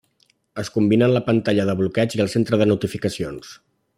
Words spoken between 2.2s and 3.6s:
el centre de notificacions.